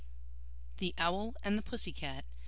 THE 0.79 0.95
OWL 0.97 1.35
AND 1.43 1.59
THE 1.59 1.61
PUSSY 1.61 1.91
CAT. 1.93 2.25